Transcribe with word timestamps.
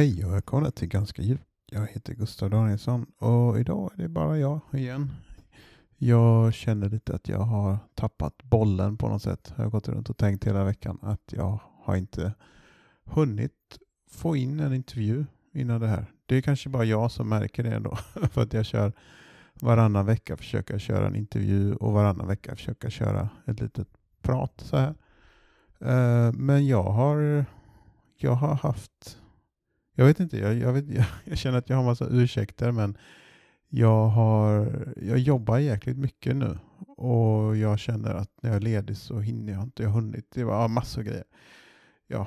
Hej 0.00 0.24
och 0.24 0.32
välkomna 0.32 0.70
till 0.70 0.88
Ganska 0.88 1.22
djupt. 1.22 1.44
Jag 1.66 1.86
heter 1.86 2.14
Gustav 2.14 2.50
Danielsson 2.50 3.06
och 3.18 3.60
idag 3.60 3.90
är 3.94 4.02
det 4.02 4.08
bara 4.08 4.38
jag 4.38 4.60
igen. 4.72 5.10
Jag 5.96 6.54
känner 6.54 6.88
lite 6.88 7.14
att 7.14 7.28
jag 7.28 7.38
har 7.38 7.78
tappat 7.94 8.42
bollen 8.42 8.96
på 8.96 9.08
något 9.08 9.22
sätt. 9.22 9.52
Jag 9.56 9.64
har 9.64 9.70
gått 9.70 9.88
runt 9.88 10.10
och 10.10 10.16
tänkt 10.16 10.44
hela 10.44 10.64
veckan 10.64 10.98
att 11.02 11.32
jag 11.32 11.60
har 11.82 11.96
inte 11.96 12.34
hunnit 13.04 13.78
få 14.10 14.36
in 14.36 14.60
en 14.60 14.74
intervju 14.74 15.24
innan 15.52 15.80
det 15.80 15.88
här. 15.88 16.06
Det 16.26 16.36
är 16.36 16.42
kanske 16.42 16.68
bara 16.68 16.84
jag 16.84 17.10
som 17.10 17.28
märker 17.28 17.62
det 17.62 17.74
ändå. 17.74 17.96
För 18.32 18.42
att 18.42 18.52
jag 18.52 18.66
kör 18.66 18.92
varannan 19.54 20.06
vecka 20.06 20.36
försöka 20.36 20.78
köra 20.78 21.06
en 21.06 21.16
intervju 21.16 21.74
och 21.74 21.92
varannan 21.92 22.26
vecka 22.26 22.56
försöka 22.56 22.90
köra 22.90 23.28
ett 23.46 23.60
litet 23.60 23.88
prat 24.22 24.60
så 24.64 24.76
här. 24.76 24.94
Eh, 25.80 26.32
men 26.32 26.66
jag 26.66 26.82
har, 26.82 27.44
jag 28.16 28.32
har 28.32 28.54
haft 28.54 29.19
jag 30.00 30.06
vet 30.06 30.20
inte, 30.20 30.38
jag, 30.38 30.54
jag, 30.54 30.72
vet, 30.72 30.88
jag, 30.88 31.04
jag, 31.24 31.38
känner 31.38 31.58
att 31.58 31.68
jag 31.68 31.76
har 31.76 31.84
massa 31.84 32.06
ursäkter 32.06 32.72
men 32.72 32.98
jag, 33.68 34.06
har, 34.06 34.78
jag 34.96 35.18
jobbar 35.18 35.58
jäkligt 35.58 35.98
mycket 35.98 36.36
nu 36.36 36.58
och 36.96 37.56
jag 37.56 37.78
känner 37.78 38.14
att 38.14 38.30
när 38.42 38.50
jag 38.50 38.56
är 38.56 38.60
ledig 38.60 38.96
så 38.96 39.18
hinner 39.18 39.52
jag 39.52 39.62
inte, 39.62 39.82
jag 39.82 39.90
har 39.90 40.00
hunnit, 40.00 40.26
det 40.34 40.44
var 40.44 40.68
massor 40.68 41.00
av 41.00 41.06
grejer. 41.06 41.24
Ja, 42.06 42.26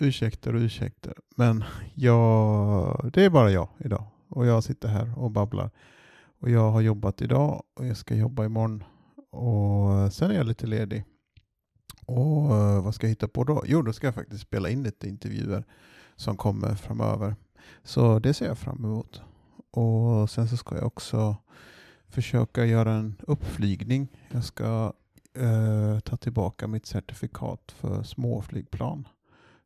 ursäkter 0.00 0.54
och 0.54 0.60
ursäkter. 0.60 1.14
Men 1.36 1.64
jag, 1.94 3.10
det 3.12 3.24
är 3.24 3.30
bara 3.30 3.50
jag 3.50 3.68
idag 3.78 4.04
och 4.28 4.46
jag 4.46 4.64
sitter 4.64 4.88
här 4.88 5.18
och 5.18 5.30
babblar. 5.30 5.70
Och 6.40 6.50
jag 6.50 6.70
har 6.70 6.80
jobbat 6.80 7.22
idag 7.22 7.62
och 7.74 7.86
jag 7.86 7.96
ska 7.96 8.14
jobba 8.14 8.44
imorgon 8.44 8.84
och 9.30 10.12
sen 10.12 10.30
är 10.30 10.34
jag 10.34 10.46
lite 10.46 10.66
ledig. 10.66 11.04
Och 12.06 12.56
eh, 12.56 12.84
vad 12.84 12.94
ska 12.94 13.06
jag 13.06 13.10
hitta 13.10 13.28
på 13.28 13.44
då? 13.44 13.62
Jo, 13.66 13.82
då 13.82 13.92
ska 13.92 14.06
jag 14.06 14.14
faktiskt 14.14 14.42
spela 14.42 14.68
in 14.68 14.82
lite 14.82 15.08
intervjuer 15.08 15.64
som 16.16 16.36
kommer 16.36 16.74
framöver. 16.74 17.36
Så 17.82 18.18
det 18.18 18.34
ser 18.34 18.46
jag 18.46 18.58
fram 18.58 18.84
emot. 18.84 19.22
Och 19.70 20.30
sen 20.30 20.48
så 20.48 20.56
ska 20.56 20.74
jag 20.74 20.86
också 20.86 21.36
försöka 22.08 22.64
göra 22.64 22.92
en 22.92 23.14
uppflygning. 23.26 24.08
Jag 24.30 24.44
ska 24.44 24.92
eh, 25.34 26.00
ta 26.00 26.16
tillbaka 26.16 26.66
mitt 26.66 26.86
certifikat 26.86 27.74
för 27.76 28.02
småflygplan. 28.02 29.08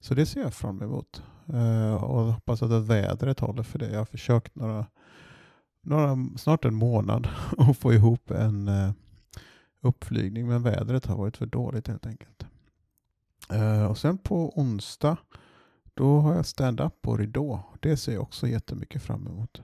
Så 0.01 0.15
det 0.15 0.27
ser 0.27 0.41
jag 0.41 0.55
fram 0.55 0.83
emot. 0.83 1.23
Eh, 1.53 2.05
och 2.05 2.33
hoppas 2.33 2.63
att 2.63 2.85
vädret 2.85 3.41
håller 3.41 3.63
för 3.63 3.79
det. 3.79 3.91
Jag 3.91 3.99
har 3.99 4.05
försökt 4.05 4.55
några, 4.55 4.87
några 5.83 6.17
snart 6.37 6.65
en 6.65 6.75
månad 6.75 7.29
att 7.59 7.79
få 7.79 7.93
ihop 7.93 8.31
en 8.31 8.69
eh, 8.69 8.91
uppflygning 9.81 10.49
men 10.49 10.63
vädret 10.63 11.07
har 11.07 11.17
varit 11.17 11.37
för 11.37 11.47
dåligt 11.47 11.89
helt 11.89 12.07
enkelt. 12.07 12.47
Eh, 13.51 13.87
och 13.87 13.99
sen 13.99 14.19
på 14.19 14.59
onsdag 14.61 15.17
då 15.97 16.21
har 16.21 16.35
jag 16.35 16.47
stand-up 16.47 17.03
på 17.03 17.17
Ridå. 17.17 17.61
Det 17.81 17.97
ser 17.97 18.13
jag 18.13 18.23
också 18.23 18.49
jättemycket 18.49 19.03
fram 19.03 19.27
emot. 19.27 19.63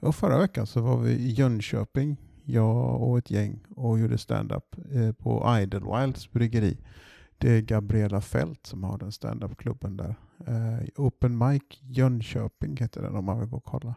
Och 0.00 0.14
förra 0.14 0.38
veckan 0.38 0.66
så 0.66 0.80
var 0.80 0.98
vi 0.98 1.10
i 1.10 1.30
Jönköping, 1.30 2.16
jag 2.44 3.02
och 3.02 3.18
ett 3.18 3.30
gäng, 3.30 3.60
och 3.76 3.98
gjorde 3.98 4.18
stand-up 4.18 4.76
eh, 4.92 5.12
på 5.12 5.58
Idlewilds 5.62 6.32
bryggeri. 6.32 6.78
Det 7.38 7.50
är 7.50 7.60
Gabriella 7.60 8.20
Fält 8.20 8.66
som 8.66 8.84
har 8.84 8.98
den 8.98 9.12
stand-up-klubben 9.12 9.96
där. 9.96 10.14
Eh, 10.46 10.88
Open 10.96 11.38
Mic 11.38 11.62
Jönköping 11.80 12.76
heter 12.76 13.02
den 13.02 13.16
om 13.16 13.24
man 13.24 13.40
vill 13.40 13.48
gå 13.48 13.56
och 13.56 13.64
kolla. 13.64 13.94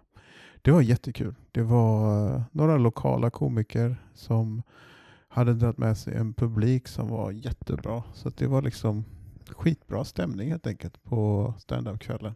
Det 0.61 0.71
var 0.71 0.81
jättekul. 0.81 1.35
Det 1.51 1.61
var 1.61 2.25
eh, 2.35 2.41
några 2.51 2.77
lokala 2.77 3.29
komiker 3.29 3.95
som 4.13 4.61
hade 5.27 5.53
dragit 5.53 5.77
med 5.77 5.97
sig 5.97 6.15
en 6.15 6.33
publik 6.33 6.87
som 6.87 7.07
var 7.07 7.31
jättebra. 7.31 8.03
Så 8.13 8.29
det 8.29 8.47
var 8.47 8.61
liksom 8.61 9.05
skitbra 9.53 10.05
stämning 10.05 10.49
helt 10.49 10.67
enkelt 10.67 11.03
på 11.03 11.53
standupkvällen. 11.59 12.35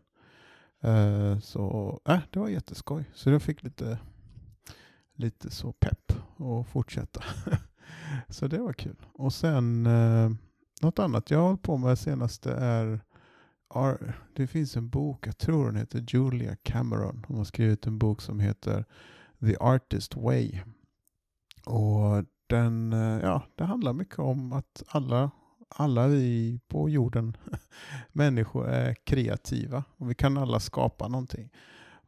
Uh, 0.85 1.39
så 1.39 1.99
äh, 2.07 2.19
det 2.29 2.39
var 2.39 2.49
jätteskoj. 2.49 3.09
Så 3.13 3.29
jag 3.29 3.41
fick 3.41 3.63
lite, 3.63 3.97
lite 5.15 5.49
så 5.49 5.71
pepp 5.71 6.13
och 6.37 6.67
fortsätta. 6.67 7.23
så 8.29 8.47
det 8.47 8.57
var 8.57 8.73
kul. 8.73 9.05
Och 9.13 9.33
sen 9.33 9.87
uh, 9.87 10.31
något 10.81 10.99
annat 10.99 11.31
jag 11.31 11.39
har 11.39 11.47
hållit 11.47 11.61
på 11.61 11.77
med 11.77 11.99
senaste 11.99 12.51
är 12.53 13.01
det 14.33 14.47
finns 14.47 14.77
en 14.77 14.89
bok, 14.89 15.27
jag 15.27 15.37
tror 15.37 15.65
den 15.65 15.75
heter 15.75 16.05
Julia 16.07 16.55
Cameron. 16.55 17.25
Hon 17.27 17.37
har 17.37 17.43
skrivit 17.43 17.87
en 17.87 17.97
bok 17.97 18.21
som 18.21 18.39
heter 18.39 18.85
The 19.39 19.57
Artist 19.59 20.15
Way. 20.15 20.59
Och 21.65 22.25
den, 22.47 22.91
ja, 23.21 23.43
det 23.55 23.63
handlar 23.63 23.93
mycket 23.93 24.19
om 24.19 24.53
att 24.53 24.83
alla 24.87 25.31
alla 25.67 26.07
vi 26.07 26.59
på 26.67 26.89
jorden, 26.89 27.37
människor, 28.11 28.67
är 28.67 28.93
kreativa 28.93 29.83
och 29.97 30.09
vi 30.09 30.15
kan 30.15 30.37
alla 30.37 30.59
skapa 30.59 31.07
någonting. 31.07 31.49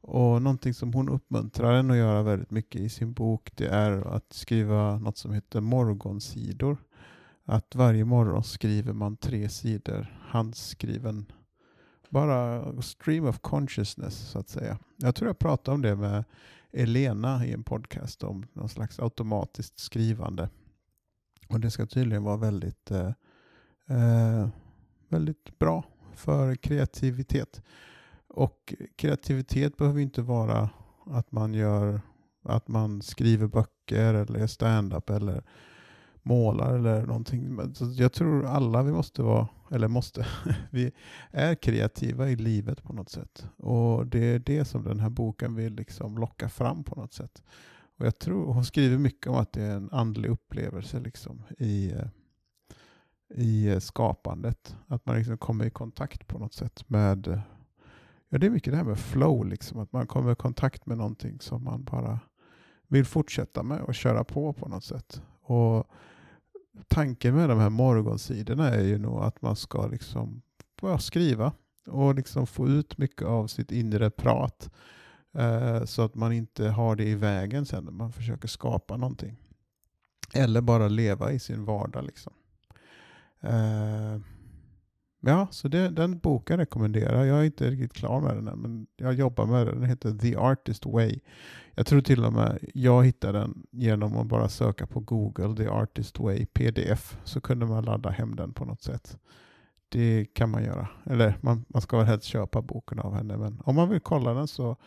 Och 0.02 0.42
någonting 0.42 0.74
som 0.74 0.94
hon 0.94 1.10
uppmuntrar 1.10 1.74
en 1.74 1.92
att 1.92 1.98
göra 1.98 2.24
väldigt 2.24 2.52
mycket 2.52 2.82
i 2.82 2.90
sin 2.90 3.14
bok 3.14 3.50
det 3.56 3.68
är 3.68 4.16
att 4.16 4.34
skriva 4.34 5.00
något 5.00 5.18
som 5.18 5.34
heter 5.34 5.62
morgonsidor. 5.62 6.78
Att 7.46 7.76
varje 7.76 8.06
morgon 8.06 8.44
skriver 8.44 8.94
man 8.94 9.18
tre 9.18 9.50
sidor 9.50 10.18
handskriven 10.22 11.26
bara 12.10 12.82
stream 12.82 13.26
of 13.26 13.40
consciousness 13.40 14.16
så 14.16 14.40
att 14.40 14.50
säga. 14.50 14.80
Jag 14.98 15.16
tror 15.16 15.30
jag 15.30 15.40
pratade 15.40 15.76
om 15.76 15.82
det 15.82 15.96
med 15.96 16.24
Elena 16.72 17.46
i 17.46 17.54
en 17.54 17.64
podcast 17.64 18.24
om 18.24 18.46
någon 18.54 18.70
slags 18.70 19.00
automatiskt 19.00 19.80
skrivande. 19.80 20.50
Och 21.48 21.60
det 21.60 21.72
ska 21.72 21.86
tydligen 21.86 22.24
vara 22.24 22.38
väldigt 22.38 22.92
eh, 22.92 23.12
Eh, 23.88 24.48
väldigt 25.10 25.60
bra 25.60 25.84
för 26.16 26.56
kreativitet. 26.56 27.62
Och 28.28 28.74
kreativitet 28.96 29.78
behöver 29.78 30.00
inte 30.00 30.22
vara 30.22 30.70
att 31.06 31.32
man 31.32 31.54
gör 31.54 32.02
att 32.44 32.68
man 32.68 33.02
skriver 33.02 33.48
böcker 33.48 34.14
eller 34.14 34.40
är 34.40 34.48
stand-up 34.48 35.10
eller 35.10 35.44
målar 36.24 36.76
eller 36.76 37.06
någonting. 37.06 37.60
Jag 37.98 38.14
tror 38.14 38.46
alla 38.46 38.84
vi 38.84 38.92
måste 38.92 39.22
vara, 39.22 39.48
eller 39.72 39.88
måste, 39.88 40.28
vi 40.72 40.92
är 41.32 41.56
kreativa 41.56 42.30
i 42.30 42.36
livet 42.36 42.84
på 42.84 42.94
något 42.94 43.10
sätt. 43.10 43.46
Och 43.58 44.08
det 44.08 44.26
är 44.26 44.40
det 44.40 44.66
som 44.66 44.84
den 44.84 45.00
här 45.00 45.10
boken 45.10 45.56
vill 45.56 45.74
liksom 45.74 46.18
locka 46.18 46.50
fram 46.50 46.84
på 46.84 46.96
något 46.96 47.14
sätt. 47.14 47.44
Och 47.98 48.06
jag 48.06 48.20
tror 48.20 48.54
Hon 48.54 48.66
skriver 48.66 48.98
mycket 48.98 49.28
om 49.28 49.36
att 49.36 49.54
det 49.54 49.64
är 49.64 49.76
en 49.76 49.90
andlig 49.92 50.30
upplevelse 50.30 51.00
liksom 51.00 51.44
i 51.58 51.92
eh, 51.92 52.08
i 53.30 53.68
eh, 53.68 53.80
skapandet. 53.80 54.76
Att 54.88 55.06
man 55.06 55.16
liksom 55.16 55.38
kommer 55.38 55.66
i 55.66 55.70
kontakt 55.70 56.28
på 56.28 56.40
något 56.40 56.54
sätt 56.54 56.90
med, 56.90 57.42
ja 58.30 58.38
det 58.38 58.46
är 58.46 58.52
mycket 58.52 58.74
det 58.74 58.78
här 58.78 58.84
med 58.84 59.00
flow, 59.00 59.46
liksom, 59.46 59.80
att 59.80 59.94
man 59.94 60.08
kommer 60.08 60.32
i 60.32 60.36
kontakt 60.36 60.86
med 60.86 60.98
någonting 60.98 61.40
som 61.40 61.64
man 61.64 61.84
bara 61.84 62.20
vill 62.88 63.06
fortsätta 63.06 63.64
med 63.64 63.82
och 63.82 63.96
köra 63.96 64.24
på 64.24 64.54
på 64.54 64.68
något 64.68 64.84
sätt. 64.84 65.22
Och 65.42 65.88
Tanken 66.88 67.36
med 67.36 67.50
de 67.50 67.60
här 67.60 67.70
morgonsidorna 67.70 68.70
är 68.70 68.84
ju 68.84 68.98
nog 68.98 69.24
att 69.24 69.42
man 69.42 69.56
ska 69.56 69.88
liksom 69.88 70.42
skriva 71.00 71.54
och 71.88 72.16
liksom 72.16 72.48
få 72.48 72.68
ut 72.68 72.98
mycket 72.98 73.28
av 73.28 73.48
sitt 73.48 73.72
inre 73.72 74.10
prat 74.10 74.72
eh, 75.34 75.86
så 75.86 76.02
att 76.02 76.16
man 76.16 76.34
inte 76.34 76.68
har 76.68 76.96
det 76.96 77.04
i 77.04 77.16
vägen 77.16 77.66
sen 77.66 77.84
när 77.84 77.92
man 77.92 78.12
försöker 78.12 78.48
skapa 78.48 78.98
någonting. 78.98 79.38
Eller 80.34 80.62
bara 80.62 80.88
leva 80.88 81.32
i 81.32 81.40
sin 81.40 81.66
vardag. 81.66 82.04
Liksom. 82.06 82.34
Uh, 83.44 84.22
ja, 85.22 85.48
så 85.52 85.68
det, 85.68 85.90
den 85.90 86.20
boken 86.20 86.58
rekommenderar 86.58 87.24
jag. 87.24 87.40
är 87.40 87.44
inte 87.44 87.72
riktigt 87.72 87.94
klar 87.94 88.22
med 88.22 88.36
den 88.36 88.48
än, 88.48 88.60
men 88.60 88.88
jag 88.96 89.14
jobbar 89.14 89.46
med 89.46 89.68
den. 89.68 89.80
Den 89.80 89.90
heter 89.90 90.12
The 90.12 90.36
Artist 90.36 90.86
Way. 90.86 91.20
Jag 91.76 91.86
tror 91.86 92.02
till 92.02 92.26
och 92.26 92.34
med 92.34 92.60
jag 92.74 93.06
hittade 93.06 93.40
den 93.40 93.64
genom 93.72 94.18
att 94.18 94.28
bara 94.28 94.50
söka 94.50 94.88
på 94.88 95.00
Google 95.00 95.56
The 95.56 95.68
Artist 95.68 96.20
Way 96.20 96.46
PDF. 96.46 97.18
Så 97.24 97.42
kunde 97.42 97.66
man 97.66 97.86
ladda 97.86 98.10
hem 98.10 98.36
den 98.36 98.54
på 98.54 98.66
något 98.66 98.82
sätt. 98.82 99.18
Det 99.90 100.26
kan 100.34 100.50
man 100.50 100.64
göra. 100.64 100.88
Eller 101.06 101.38
man, 101.42 101.66
man 101.68 101.82
ska 101.82 101.98
väl 101.98 102.06
helst 102.06 102.26
köpa 102.26 102.62
boken 102.62 103.00
av 103.00 103.16
henne. 103.16 103.38
Men 103.38 103.62
om 103.66 103.76
man 103.76 103.90
vill 103.90 104.00
kolla 104.00 104.34
den 104.34 104.48
så 104.48 104.78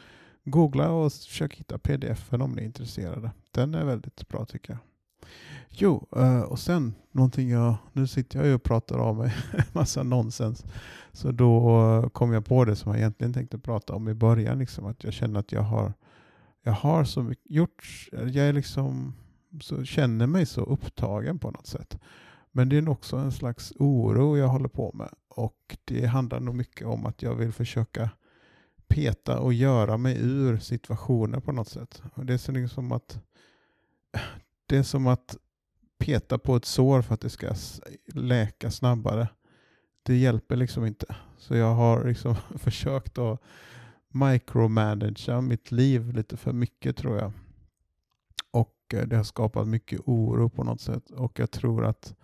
googla 0.45 0.91
och 0.91 1.13
försök 1.13 1.55
hitta 1.55 1.79
pdf 1.79 2.33
om 2.33 2.53
ni 2.53 2.63
är 2.63 2.67
intresserade. 2.67 3.31
Den 3.51 3.75
är 3.75 3.85
väldigt 3.85 4.29
bra 4.29 4.45
tycker 4.45 4.73
jag. 4.73 4.90
Jo, 5.69 6.09
eh, 6.17 6.41
och 6.41 6.59
sen 6.59 6.95
någonting 7.13 7.51
jag, 7.51 7.75
nu 7.93 8.07
sitter 8.07 8.39
jag 8.39 8.47
ju 8.49 8.55
och 8.55 8.63
pratar 8.63 8.99
av 8.99 9.17
mig 9.17 9.35
en 9.53 9.65
massa 9.73 10.03
nonsens. 10.03 10.65
Så 11.13 11.33
då 11.33 11.81
eh, 11.81 12.09
kom 12.09 12.33
jag 12.33 12.45
på 12.45 12.65
det 12.65 12.77
som 12.77 12.93
jag 12.93 12.99
egentligen 12.99 13.33
tänkte 13.33 13.59
prata 13.59 13.95
om 13.95 14.09
i 14.09 14.15
början. 14.15 14.59
Liksom, 14.59 14.87
att 14.87 15.05
jag 15.05 15.13
känner 15.13 15.41
att 15.41 15.53
jag 15.53 15.63
har, 15.63 15.93
jag 16.63 16.73
har 16.73 17.05
så 17.05 17.23
mycket 17.23 17.51
gjort, 17.51 18.09
jag 18.13 18.37
är 18.37 18.53
liksom, 18.53 19.15
så, 19.61 19.85
känner 19.85 20.27
mig 20.27 20.47
så 20.47 20.61
upptagen 20.61 21.39
på 21.39 21.51
något 21.51 21.67
sätt. 21.67 21.99
Men 22.53 22.69
det 22.69 22.77
är 22.77 22.89
också 22.89 23.17
en 23.17 23.33
slags 23.33 23.73
oro 23.79 24.37
jag 24.37 24.49
håller 24.49 24.69
på 24.69 24.93
med. 24.95 25.11
Och 25.29 25.77
det 25.85 26.07
handlar 26.07 26.41
nog 26.41 26.55
mycket 26.55 26.87
om 26.87 27.07
att 27.07 27.23
jag 27.23 27.35
vill 27.35 27.53
försöka 27.53 28.11
peta 28.89 29.39
och 29.39 29.53
göra 29.53 29.97
mig 29.97 30.17
ur 30.21 30.59
situationer 30.59 31.41
på 31.41 31.53
något 31.53 31.69
sätt. 31.69 32.03
Och 32.15 32.27
det 32.27 32.35
är 32.35 32.39
så 32.39 32.53
liksom 32.53 32.93
att 32.93 33.21
det 34.71 34.79
är 34.79 34.83
som 34.83 35.07
att 35.07 35.37
peta 35.99 36.39
på 36.39 36.57
ett 36.57 36.65
sår 36.65 37.03
för 37.03 37.15
att 37.15 37.21
det 37.21 37.31
ska 37.31 37.55
läka 38.15 38.71
snabbare. 38.71 39.29
Det 40.03 40.17
hjälper 40.17 40.57
liksom 40.57 40.87
inte. 40.87 41.17
Så 41.39 41.57
jag 41.57 41.75
har 41.75 42.05
liksom 42.05 42.35
försökt 42.55 43.19
att 43.19 43.41
micromanagea 44.09 45.41
mitt 45.41 45.73
liv 45.73 46.13
lite 46.13 46.37
för 46.37 46.53
mycket 46.53 46.97
tror 46.97 47.19
jag. 47.19 47.33
Och 48.51 48.95
eh, 48.95 49.07
det 49.07 49.17
har 49.17 49.25
skapat 49.25 49.69
mycket 49.69 50.01
oro 50.05 50.49
på 50.49 50.65
något 50.65 50.81
sätt. 50.81 51.11
Och 51.11 51.39
jag 51.39 51.51
tror 51.51 51.85
att 51.85 52.15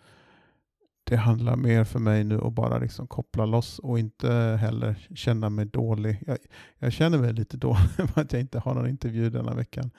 det 1.09 1.17
handlar 1.17 1.57
mer 1.57 1.85
för 1.85 1.99
mig 1.99 2.25
nu 2.25 2.41
att 2.41 2.53
bara 2.53 2.79
liksom 2.79 3.07
koppla 3.07 3.47
loss 3.47 3.79
och 3.79 3.99
inte 3.99 4.31
heller 4.61 5.09
känna 5.15 5.51
mig 5.51 5.67
dålig. 5.67 6.23
Jag, 6.27 6.39
jag 6.79 6.93
känner 6.93 7.19
mig 7.19 7.33
lite 7.33 7.57
dålig 7.57 7.91
för 8.15 8.21
att 8.21 8.33
jag 8.33 8.41
inte 8.41 8.59
har 8.59 8.75
någon 8.75 8.89
intervju 8.89 9.31
denna 9.31 9.55
veckan. 9.55 9.91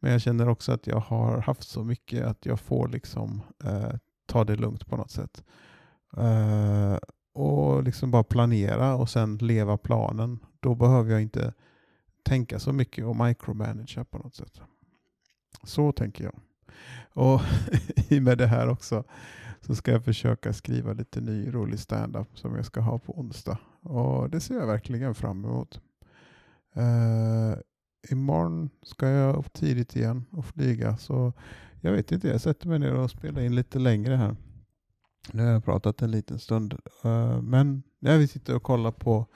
Men 0.00 0.12
jag 0.12 0.20
känner 0.20 0.48
också 0.48 0.72
att 0.72 0.86
jag 0.86 1.00
har 1.00 1.40
haft 1.40 1.68
så 1.68 1.84
mycket 1.84 2.24
att 2.24 2.46
jag 2.46 2.60
får 2.60 2.88
liksom 2.88 3.42
eh, 3.64 3.94
ta 4.26 4.44
det 4.44 4.56
lugnt 4.56 4.86
på 4.86 4.96
något 4.96 5.10
sätt. 5.10 5.44
Eh, 6.16 6.96
och 7.34 7.82
liksom 7.82 8.10
bara 8.10 8.24
planera 8.24 8.94
och 8.94 9.10
sen 9.10 9.36
leva 9.36 9.76
planen. 9.76 10.38
Då 10.60 10.74
behöver 10.74 11.12
jag 11.12 11.22
inte 11.22 11.52
tänka 12.22 12.58
så 12.58 12.72
mycket 12.72 13.04
och 13.04 13.16
micromanagera 13.16 14.04
på 14.04 14.18
något 14.18 14.34
sätt. 14.34 14.60
Så 15.62 15.92
tänker 15.92 16.24
jag. 16.24 16.34
Och 17.12 17.40
i 18.08 18.20
med 18.20 18.38
det 18.38 18.46
här 18.46 18.68
också 18.68 19.04
så 19.66 19.74
ska 19.74 19.90
jag 19.90 20.04
försöka 20.04 20.52
skriva 20.52 20.92
lite 20.92 21.20
ny 21.20 21.54
rolig 21.54 21.78
standup 21.78 22.38
som 22.38 22.54
jag 22.54 22.66
ska 22.66 22.80
ha 22.80 22.98
på 22.98 23.18
onsdag. 23.18 23.58
Och 23.80 24.30
det 24.30 24.40
ser 24.40 24.54
jag 24.54 24.66
verkligen 24.66 25.14
fram 25.14 25.44
emot. 25.44 25.80
Uh, 26.76 27.56
imorgon 28.10 28.70
ska 28.82 29.08
jag 29.08 29.36
upp 29.36 29.52
tidigt 29.52 29.96
igen 29.96 30.24
och 30.30 30.44
flyga 30.44 30.96
så 30.96 31.32
jag 31.80 31.92
vet 31.92 32.12
inte, 32.12 32.28
jag 32.28 32.40
sätter 32.40 32.68
mig 32.68 32.78
ner 32.78 32.94
och 32.94 33.10
spelar 33.10 33.42
in 33.42 33.54
lite 33.54 33.78
längre 33.78 34.16
här. 34.16 34.36
Nu 35.32 35.42
har 35.42 35.52
jag 35.52 35.64
pratat 35.64 36.02
en 36.02 36.10
liten 36.10 36.38
stund. 36.38 36.74
Uh, 37.04 37.40
men 37.40 37.82
när 37.98 38.18
vi 38.18 38.28
sitter 38.28 38.56
och 38.56 38.62
kollar 38.62 38.92
på 38.92 39.26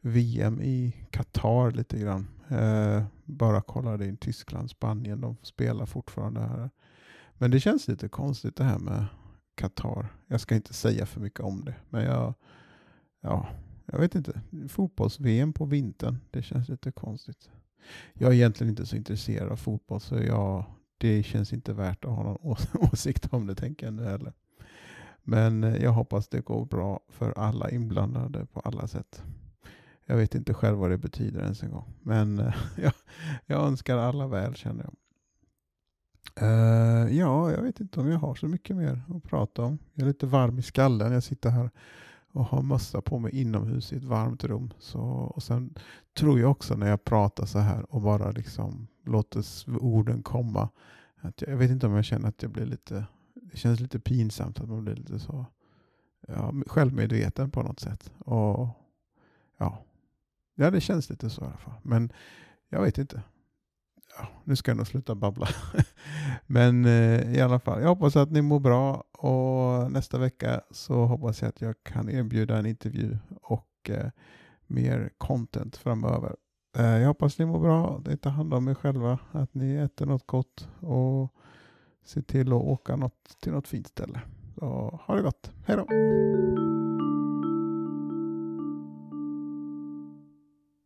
VM 0.00 0.60
i 0.62 0.96
Qatar 1.10 1.70
lite 1.70 1.98
grann. 1.98 2.28
Uh, 2.52 3.04
bara 3.24 3.60
kollade 3.60 4.06
in 4.06 4.16
Tyskland, 4.16 4.70
Spanien, 4.70 5.20
de 5.20 5.36
spelar 5.42 5.86
fortfarande 5.86 6.40
här. 6.40 6.70
Men 7.38 7.50
det 7.50 7.60
känns 7.60 7.88
lite 7.88 8.08
konstigt 8.08 8.56
det 8.56 8.64
här 8.64 8.78
med 8.78 9.06
Qatar. 9.58 10.08
Jag 10.26 10.40
ska 10.40 10.54
inte 10.54 10.74
säga 10.74 11.06
för 11.06 11.20
mycket 11.20 11.40
om 11.40 11.64
det, 11.64 11.74
men 11.90 12.04
jag, 12.04 12.34
ja, 13.20 13.48
jag 13.86 13.98
vet 13.98 14.14
inte. 14.14 14.40
Fotbolls-VM 14.68 15.52
på 15.52 15.64
vintern, 15.64 16.18
det 16.30 16.42
känns 16.42 16.68
lite 16.68 16.92
konstigt. 16.92 17.50
Jag 18.14 18.30
är 18.30 18.34
egentligen 18.34 18.70
inte 18.70 18.86
så 18.86 18.96
intresserad 18.96 19.52
av 19.52 19.56
fotboll, 19.56 20.00
så 20.00 20.14
jag, 20.14 20.64
det 20.98 21.22
känns 21.22 21.52
inte 21.52 21.72
värt 21.72 22.04
att 22.04 22.10
ha 22.10 22.22
någon 22.22 22.56
åsikt 22.92 23.32
om 23.32 23.46
det, 23.46 23.54
tänker 23.54 23.86
jag 23.86 23.94
nu 23.94 24.04
heller. 24.04 24.32
Men 25.22 25.64
eh, 25.64 25.76
jag 25.76 25.92
hoppas 25.92 26.28
det 26.28 26.40
går 26.40 26.64
bra 26.64 27.00
för 27.08 27.38
alla 27.38 27.70
inblandade 27.70 28.46
på 28.46 28.60
alla 28.60 28.86
sätt. 28.86 29.22
Jag 30.06 30.16
vet 30.16 30.34
inte 30.34 30.54
själv 30.54 30.78
vad 30.78 30.90
det 30.90 30.98
betyder 30.98 31.40
ens 31.40 31.62
en 31.62 31.70
gång. 31.70 31.94
Men 32.02 32.38
eh, 32.38 32.54
jag, 32.82 32.92
jag 33.46 33.66
önskar 33.66 33.96
alla 33.96 34.26
väl 34.26 34.54
känner 34.54 34.84
jag. 34.84 34.94
Uh, 36.42 37.16
ja, 37.16 37.50
jag 37.50 37.62
vet 37.62 37.80
inte 37.80 38.00
om 38.00 38.08
jag 38.08 38.18
har 38.18 38.34
så 38.34 38.46
mycket 38.46 38.76
mer 38.76 39.02
att 39.08 39.22
prata 39.22 39.62
om. 39.62 39.78
Jag 39.94 40.02
är 40.02 40.08
lite 40.08 40.26
varm 40.26 40.58
i 40.58 40.62
skallen. 40.62 41.12
Jag 41.12 41.22
sitter 41.22 41.50
här 41.50 41.70
och 42.32 42.44
har 42.44 42.62
mössa 42.62 43.00
på 43.00 43.18
mig 43.18 43.40
inomhus 43.40 43.92
i 43.92 43.96
ett 43.96 44.04
varmt 44.04 44.44
rum. 44.44 44.72
Så, 44.78 45.00
och 45.00 45.42
sen 45.42 45.74
tror 46.16 46.40
jag 46.40 46.50
också 46.50 46.76
när 46.76 46.88
jag 46.88 47.04
pratar 47.04 47.46
så 47.46 47.58
här 47.58 47.94
och 47.94 48.02
bara 48.02 48.30
liksom 48.30 48.88
låter 49.04 49.44
orden 49.80 50.22
komma. 50.22 50.68
Att 51.20 51.42
jag, 51.42 51.50
jag 51.50 51.56
vet 51.56 51.70
inte 51.70 51.86
om 51.86 51.92
jag 51.92 52.04
känner 52.04 52.28
att 52.28 52.42
jag 52.42 52.50
blir 52.50 52.66
lite, 52.66 53.04
det 53.34 53.56
känns 53.56 53.80
lite 53.80 54.00
pinsamt 54.00 54.60
att 54.60 54.68
man 54.68 54.84
blir 54.84 54.94
lite 54.94 55.18
så 55.18 55.46
ja, 56.28 56.52
självmedveten 56.66 57.50
på 57.50 57.62
något 57.62 57.80
sätt. 57.80 58.12
Och 58.18 58.68
ja, 59.58 59.84
ja, 60.54 60.70
det 60.70 60.80
känns 60.80 61.10
lite 61.10 61.30
så 61.30 61.42
i 61.42 61.44
alla 61.44 61.56
fall. 61.56 61.80
Men 61.82 62.12
jag 62.68 62.82
vet 62.82 62.98
inte 62.98 63.22
nu 64.44 64.56
ska 64.56 64.70
jag 64.70 64.76
nog 64.76 64.86
sluta 64.86 65.14
babbla. 65.14 65.48
Men 66.46 66.84
eh, 66.84 67.36
i 67.36 67.40
alla 67.40 67.58
fall, 67.58 67.80
jag 67.80 67.88
hoppas 67.88 68.16
att 68.16 68.30
ni 68.30 68.42
mår 68.42 68.60
bra 68.60 69.04
och 69.12 69.92
nästa 69.92 70.18
vecka 70.18 70.60
så 70.70 71.04
hoppas 71.04 71.42
jag 71.42 71.48
att 71.48 71.60
jag 71.60 71.74
kan 71.82 72.10
erbjuda 72.10 72.58
en 72.58 72.66
intervju 72.66 73.18
och 73.42 73.90
eh, 73.90 74.10
mer 74.66 75.10
content 75.18 75.76
framöver. 75.76 76.36
Eh, 76.76 76.98
jag 76.98 77.06
hoppas 77.08 77.38
ni 77.38 77.46
mår 77.46 77.60
bra, 77.60 78.00
det 78.04 78.16
tar 78.16 78.30
hand 78.30 78.54
om 78.54 78.68
er 78.68 78.74
själva, 78.74 79.18
att 79.32 79.54
ni 79.54 79.74
äter 79.74 80.06
något 80.06 80.26
gott 80.26 80.68
och 80.80 81.34
ser 82.04 82.22
till 82.22 82.48
att 82.48 82.62
åka 82.62 82.96
något, 82.96 83.36
till 83.40 83.52
något 83.52 83.68
fint 83.68 83.86
ställe. 83.86 84.20
Så 84.54 85.00
ha 85.06 85.14
det 85.14 85.22
gott, 85.22 85.52
hej 85.66 85.76
då! 85.76 86.87